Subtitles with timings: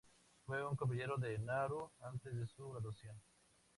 [0.47, 3.15] Fue un compañero de Naru antes de su graduación.